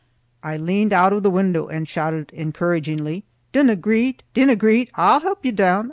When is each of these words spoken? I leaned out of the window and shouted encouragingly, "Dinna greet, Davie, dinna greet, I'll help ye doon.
I 0.41 0.57
leaned 0.57 0.93
out 0.93 1.13
of 1.13 1.21
the 1.21 1.29
window 1.29 1.67
and 1.67 1.87
shouted 1.87 2.31
encouragingly, 2.33 3.23
"Dinna 3.51 3.75
greet, 3.75 4.23
Davie, 4.33 4.33
dinna 4.47 4.55
greet, 4.55 4.89
I'll 4.95 5.19
help 5.19 5.45
ye 5.45 5.51
doon. 5.51 5.79